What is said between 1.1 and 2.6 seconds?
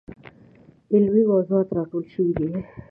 موضوعات راټول شوي دي.